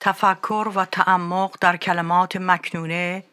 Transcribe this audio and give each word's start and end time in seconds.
تفکر 0.00 0.72
و 0.74 0.84
تعمق 0.84 1.56
در 1.60 1.76
کلمات 1.76 2.36
مکنونه 2.36 3.24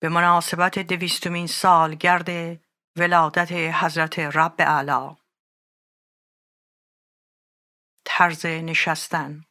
به 0.00 0.08
مناسبت 0.08 0.78
دویستمین 0.78 1.46
سالگرد 1.46 2.60
ولادت 2.96 3.52
حضرت 3.52 4.18
رب 4.18 4.54
اعلی 4.58 5.16
طرز 8.04 8.46
نشستن. 8.46 9.44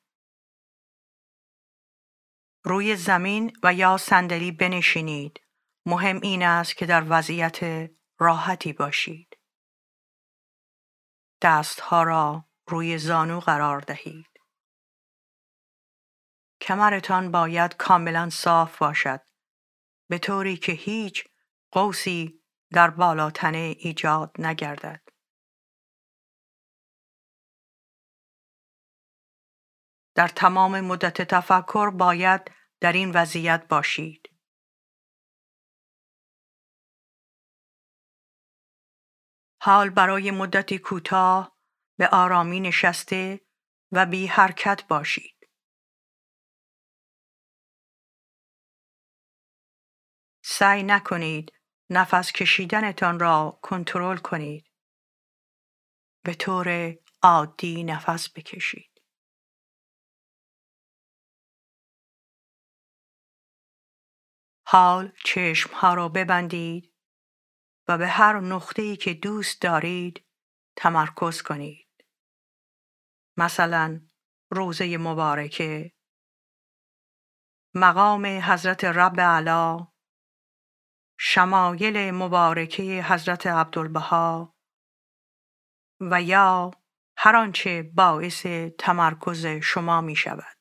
روی 2.64 2.96
زمین 2.96 3.58
و 3.64 3.74
یا 3.74 3.98
صندلی 3.98 4.52
بنشینید. 4.52 5.42
مهم 5.86 6.20
این 6.22 6.44
است 6.44 6.78
که 6.78 6.86
در 6.86 7.04
وضعیت 7.10 7.90
راحتی 8.20 8.74
باشید. 8.74 9.38
دستها 11.42 12.04
را 12.04 12.46
روی 12.68 12.98
زانو 12.98 13.40
قرار 13.40 13.80
دهید. 13.80 14.35
کمرتان 16.66 17.32
باید 17.32 17.78
کاملا 17.78 18.30
صاف 18.30 18.78
باشد 18.78 19.22
به 20.10 20.18
طوری 20.18 20.58
که 20.58 20.72
هیچ 20.72 21.24
قوسی 21.72 22.44
در 22.72 22.90
بالاتنه 22.90 23.76
ایجاد 23.80 24.36
نگردد. 24.40 25.02
در 30.16 30.28
تمام 30.28 30.82
مدت 30.82 31.22
تفکر 31.22 31.90
باید 31.90 32.52
در 32.80 32.94
این 32.94 33.12
وضعیت 33.12 33.68
باشید. 33.68 34.30
حال 39.62 39.90
برای 39.90 40.32
مدتی 40.32 40.78
کوتاه 40.78 41.58
به 41.98 42.08
آرامی 42.08 42.60
نشسته 42.60 43.42
و 43.92 44.06
بی 44.06 44.28
حرکت 44.28 44.84
باشید. 44.88 45.35
سعی 50.58 50.84
نکنید 50.84 51.54
نفس 51.90 52.32
کشیدنتان 52.32 53.20
را 53.20 53.60
کنترل 53.62 54.18
کنید. 54.18 54.72
به 56.24 56.34
طور 56.34 56.98
عادی 57.22 57.84
نفس 57.84 58.30
بکشید. 58.36 59.02
حال 64.68 65.12
چشمها 65.26 65.94
را 65.94 66.10
ببندید 66.10 66.94
و 67.88 67.98
به 67.98 68.08
هر 68.08 68.40
نقطه‌ای 68.40 68.98
که 68.98 69.14
دوست 69.14 69.62
دارید 69.62 70.26
تمرکز 70.76 71.42
کنید. 71.42 72.06
مثلا 73.38 74.08
روزه 74.52 74.98
مبارکه 74.98 75.92
مقام 77.74 78.26
حضرت 78.26 78.84
رب 78.84 79.20
علا 79.20 79.95
شمایل 81.18 82.12
مبارکه 82.12 83.04
حضرت 83.10 83.48
عبدالبها 83.48 84.56
و 86.02 86.22
یا 86.22 86.72
هر 87.18 87.36
آنچه 87.36 87.84
باعث 87.84 88.46
تمرکز 88.80 89.46
شما 89.46 90.02
می 90.02 90.16
شود. 90.16 90.56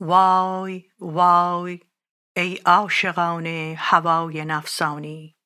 وای 0.00 0.90
وای 0.98 1.80
ای 2.36 2.56
عاشقان 2.66 3.46
هوای 3.78 4.44
نفسانی 4.44 5.36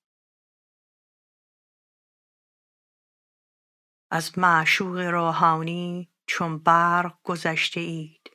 از 4.11 4.39
معشوق 4.39 4.99
روحانی 4.99 6.13
چون 6.27 6.59
برق 6.59 7.19
گذشته 7.23 7.81
اید. 7.81 8.31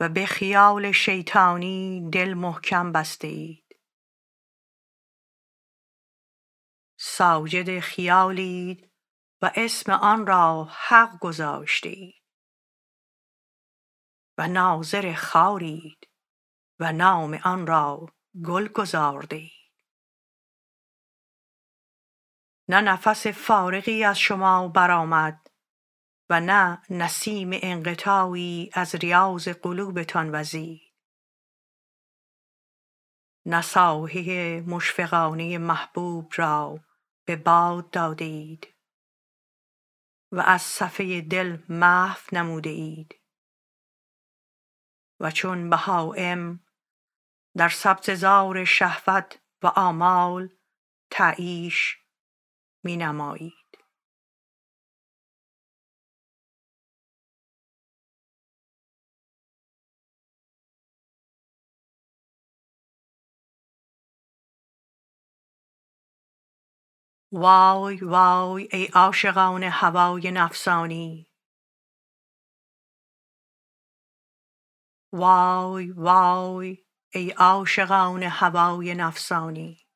و 0.00 0.08
به 0.08 0.26
خیال 0.26 0.92
شیطانی 0.92 2.10
دل 2.12 2.34
محکم 2.34 2.92
بسته 2.92 3.28
اید. 3.28 3.80
ساجد 6.98 7.80
خیالید 7.80 8.90
و 9.42 9.50
اسم 9.54 9.92
آن 9.92 10.26
را 10.26 10.68
حق 10.70 11.18
گذاشته 11.18 11.88
اید. 11.88 12.22
و 14.38 14.48
ناظر 14.48 15.14
خارید 15.14 16.08
و 16.80 16.92
نام 16.92 17.34
آن 17.44 17.66
را 17.66 18.06
گل 18.44 18.68
گذارده 18.68 19.57
نه 22.68 22.80
نفس 22.80 23.26
فارغی 23.26 24.04
از 24.04 24.18
شما 24.18 24.68
برآمد 24.68 25.50
و 26.30 26.40
نه 26.40 26.82
نسیم 26.90 27.50
انقطاعی 27.52 28.70
از 28.72 28.94
ریاض 28.94 29.48
قلوبتان 29.48 30.34
وزید 30.34 30.88
نه 33.46 33.62
سایه 33.62 34.60
مشفقانه 34.66 35.58
محبوب 35.58 36.32
را 36.36 36.80
به 37.24 37.36
باد 37.36 37.90
داده 37.90 38.24
اید 38.24 38.74
و 40.32 40.40
از 40.40 40.62
صفحه 40.62 41.20
دل 41.20 41.58
محو 41.68 42.20
نموده 42.32 42.70
اید 42.70 43.14
و 45.20 45.30
چون 45.30 45.70
بهائم 45.70 46.60
در 47.56 47.68
سبززار 47.68 48.64
شهوت 48.64 49.38
و 49.62 49.66
آمال 49.66 50.48
تعیش 51.10 52.07
می 52.84 52.96
نمایید. 52.96 53.54
وای 67.32 67.96
وای 67.96 68.68
ای 68.72 68.86
عاشقان 68.94 69.62
هوای 69.62 70.30
نفسانی 70.30 71.30
وای 75.12 75.90
وای 75.92 76.84
ای 77.14 77.30
عاشقان 77.30 78.22
هوای 78.22 78.94
نفسانی 78.94 79.87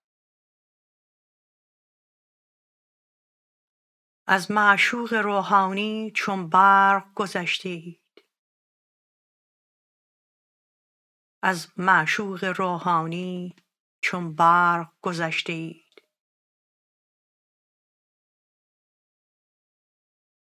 از 4.27 4.51
معشوق 4.51 5.15
روحانی 5.15 6.13
چون 6.15 6.49
برق 6.49 7.15
گذشته 7.15 7.69
اید 7.69 8.25
از 11.43 11.73
معشوق 11.77 12.45
روحانی 12.45 13.57
چون 14.03 14.35
برق 14.35 14.93
گذشته 15.03 15.53
اید 15.53 16.03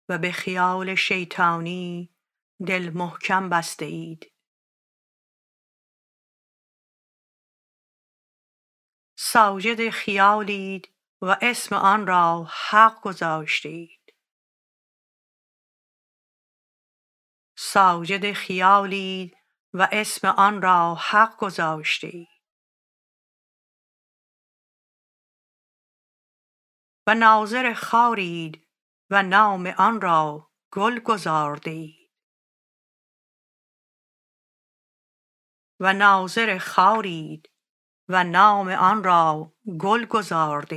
و 0.08 0.18
به 0.18 0.32
خیال 0.32 0.94
شیطانی 0.94 2.14
دل 2.66 2.90
محکم 2.94 3.48
بسته 3.48 3.84
اید 3.84 4.32
ساجد 9.18 9.90
خیالید 9.90 10.88
و 11.22 11.36
اسم 11.42 11.74
آن 11.74 12.06
را 12.06 12.48
حق 12.50 13.00
گذاشته 13.00 13.68
اید 13.68 14.14
ساجد 17.58 18.32
خیالید 18.32 19.36
و 19.74 19.88
اسم 19.92 20.28
آن 20.28 20.62
را 20.62 20.94
حق 20.94 21.36
گذاشته 21.36 22.06
اید 22.06 22.28
و 27.06 27.14
ناظر 27.14 27.74
خارید 27.74 28.66
و 29.10 29.22
نام 29.22 29.66
آن 29.66 30.00
را 30.00 30.50
گل 30.72 30.98
گذارده 30.98 31.70
اید 31.70 32.10
و 35.80 35.92
ناظر 35.92 36.58
خارید 36.58 37.50
و 38.08 38.24
نام 38.24 38.68
آن 38.68 39.04
را 39.04 39.52
گل 39.80 40.04
گذارده 40.04 40.76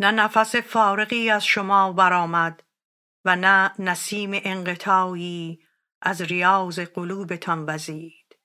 نه 0.00 0.10
نفس 0.10 0.56
فارغی 0.56 1.30
از 1.30 1.44
شما 1.44 1.92
برآمد 1.92 2.62
و 3.24 3.36
نه 3.36 3.74
نسیم 3.78 4.30
انقطاعی 4.34 5.58
از 6.02 6.20
ریاض 6.20 6.78
قلوبتان 6.80 7.64
وزید. 7.68 8.38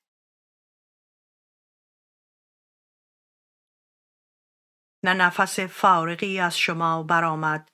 نه 5.04 5.14
نفس 5.14 5.60
فارغی 5.60 6.40
از 6.40 6.58
شما 6.58 7.04
برآمد 7.04 7.72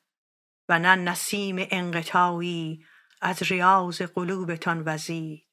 و 0.70 0.80
نه 0.80 0.96
نسیم 0.96 1.56
انقطاعی 1.72 2.86
از 3.22 3.44
ریاض 3.44 4.02
قلوبتان 4.02 4.84
وزید. 4.86 5.49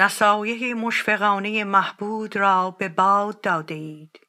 نصایح 0.00 0.74
مشفقانه 0.74 1.64
محبود 1.64 2.36
را 2.36 2.70
به 2.70 2.88
باد 2.88 3.40
داده 3.40 3.74
اید 3.74 4.28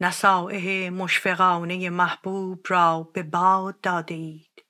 نصایح 0.00 0.90
مشفقانه 0.90 1.90
محبوب 1.90 2.66
را 2.68 3.10
به 3.14 3.22
باد 3.22 3.80
داده 3.80 4.14
اید 4.14 4.66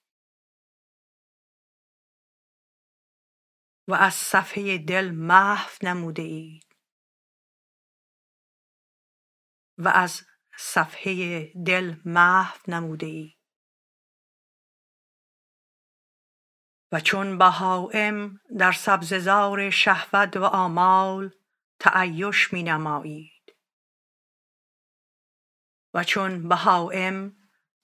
و 3.89 3.95
از 3.95 4.15
صفحه 4.15 4.79
دل 4.79 5.11
محو 5.11 5.71
نموده 5.83 6.23
اید. 6.23 6.77
و 9.79 9.89
از 9.89 10.23
صفحه 10.59 11.45
دل 11.67 11.97
محو 12.05 12.59
نموده 12.69 13.07
اید. 13.07 13.40
و 16.93 17.01
چون 17.01 17.39
بهایم 17.39 18.41
در 18.59 18.73
سبزه 18.73 19.71
شهوت 19.71 20.37
و 20.37 20.45
آمال 20.45 21.31
تعیش 21.79 22.53
می 22.53 22.63
نمایید. 22.63 23.55
و 25.95 26.05
چون 26.05 26.49
بهایم 26.49 27.37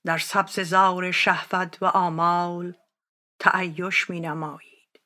در 0.05 0.19
سبزه 0.19 0.62
زار 0.62 1.11
شهوت 1.11 1.82
و 1.82 1.85
آمال 1.85 2.75
تعیش 3.38 4.11
می 4.11 4.20
نمایید. 4.20 5.00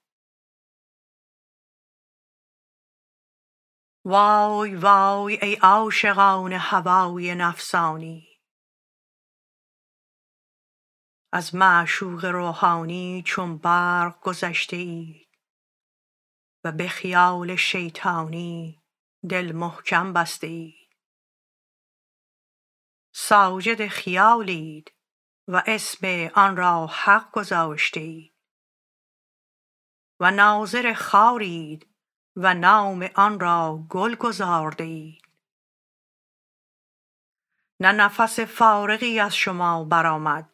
وای 4.04 4.74
وای 4.74 5.38
ای 5.44 5.54
عاشقان 5.54 6.52
هوای 6.52 7.34
نفسانی 7.34 8.29
از 11.32 11.54
معشوق 11.54 12.24
روحانی 12.24 13.22
چون 13.26 13.58
برق 13.58 14.20
گذشته 14.20 14.76
اید 14.76 15.28
و 16.64 16.72
به 16.72 16.88
خیال 16.88 17.56
شیطانی 17.56 18.82
دل 19.28 19.52
محکم 19.52 20.12
بسته 20.12 20.46
اید 20.46 20.96
ساجد 23.12 23.86
خیالید 23.86 24.92
و 25.48 25.62
اسم 25.66 26.30
آن 26.34 26.56
را 26.56 26.86
حق 26.86 27.30
گذاشته 27.30 28.00
اید 28.00 28.34
و 30.20 30.30
ناظر 30.30 30.92
خارید 30.92 31.86
و 32.36 32.54
نام 32.54 33.08
آن 33.14 33.40
را 33.40 33.86
گل 33.90 34.14
گزارده 34.14 34.84
اید 34.84 35.22
نه 37.80 37.92
نفس 37.92 38.40
فارغی 38.40 39.20
از 39.20 39.36
شما 39.36 39.84
برآمد 39.84 40.50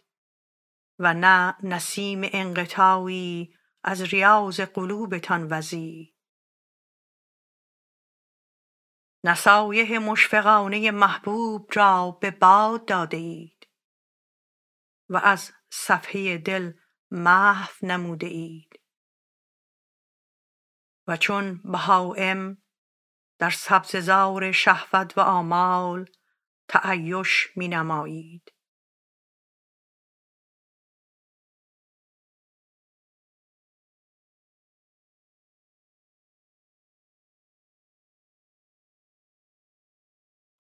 و 0.99 1.15
نه 1.15 1.57
نسیم 1.63 2.21
انقطاعی 2.25 3.55
از 3.83 4.03
ریاض 4.03 4.61
قلوبتان 4.61 5.49
وزید 5.51 6.17
نصایح 9.25 9.99
مشفقانه 9.99 10.91
محبوب 10.91 11.71
را 11.75 12.19
به 12.21 12.31
باد 12.31 12.85
داده 12.85 13.51
و 15.09 15.17
از 15.17 15.53
صفحه 15.71 16.39
دل 16.39 16.73
محو 17.11 17.87
نموده 17.87 18.27
اید 18.27 18.81
و 21.07 21.17
چون 21.17 21.63
بهایم 21.65 22.63
در 23.39 23.51
سبزه 23.51 24.53
شهوت 24.53 25.19
و 25.19 25.21
آمال 25.21 26.11
تعیش 26.69 27.49
می 27.57 27.69
نمایید 27.69 28.56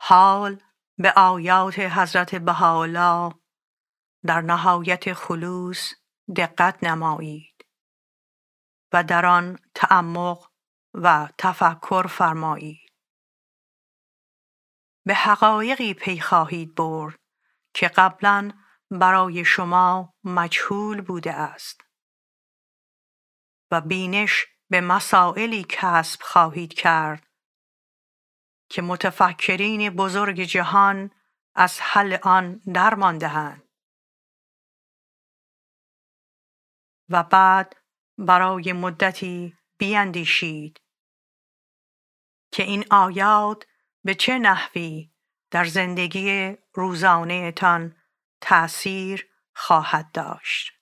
حال 0.09 0.63
به 0.99 1.13
آیات 1.13 1.79
حضرت 1.79 2.35
بهاءالله 2.35 3.35
در 4.27 4.41
نهایت 4.41 5.13
خلوص 5.13 5.93
دقت 6.37 6.85
نمایید 6.85 7.67
و 8.93 9.05
در 9.05 9.27
آن 9.27 9.59
تعمق 9.75 10.51
و 10.95 11.29
تفکر 11.39 12.07
فرمایید. 12.07 12.93
به 15.07 15.15
حقایقی 15.15 15.95
پی 15.95 16.21
خواهید 16.21 16.75
برد 16.75 17.19
که 17.75 17.89
قبلا 17.89 18.53
برای 18.91 19.45
شما 19.45 20.15
مجهول 20.25 21.01
بوده 21.01 21.33
است 21.33 21.81
و 23.71 23.81
بینش 23.81 24.47
به 24.71 24.81
مسائلی 24.81 25.67
کسب 25.69 26.23
خواهید 26.23 26.75
کرد 26.75 27.26
که 28.69 28.83
متفکرین 28.83 29.91
بزرگ 29.91 30.41
جهان 30.41 31.11
از 31.55 31.81
حل 31.81 32.19
آن 32.23 32.61
درماندهاند. 32.75 33.63
و 37.09 37.23
بعد 37.23 37.77
برای 38.19 38.73
مدتی 38.73 39.57
بیندیشید 39.79 40.81
که 42.53 42.63
این 42.63 42.85
آیات 42.91 43.67
به 44.05 44.15
چه 44.15 44.39
نحوی 44.39 45.13
در 45.51 45.65
زندگی 45.65 46.57
روزانه 46.75 47.53
تان 47.53 47.97
تأثیر 48.41 49.29
خواهد 49.55 50.13
داشت. 50.13 50.76